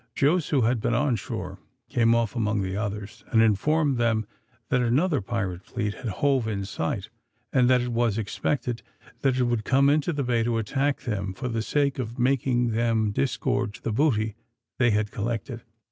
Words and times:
Jos, 0.15 0.49
who 0.49 0.61
had 0.61 0.81
been 0.81 0.95
on 0.95 1.15
shore, 1.15 1.59
came 1.87 2.15
off 2.15 2.35
among 2.35 2.63
the 2.63 2.75
others, 2.75 3.23
and 3.27 3.39
informed 3.39 3.99
them 3.99 4.25
that 4.69 4.81
another 4.81 5.21
pirate 5.21 5.63
fleet 5.63 5.93
had 5.93 6.07
hove 6.07 6.47
in 6.47 6.65
sight, 6.65 7.09
and 7.53 7.69
that 7.69 7.81
it 7.81 7.89
was 7.91 8.17
expected 8.17 8.81
that 9.21 9.37
it 9.37 9.43
would 9.43 9.63
come 9.63 9.91
into 9.91 10.11
the 10.11 10.23
bay 10.23 10.41
to 10.41 10.57
attack 10.57 11.01
them 11.01 11.35
for 11.35 11.49
the 11.49 11.61
sake 11.61 11.99
of 11.99 12.17
making 12.17 12.69
them 12.71 13.11
disgorge 13.11 13.81
the 13.81 13.91
booty 13.91 14.33
they 14.79 14.89
had 14.89 15.11
collected. 15.11 15.61